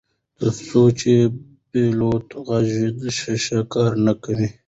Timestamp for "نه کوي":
4.05-4.49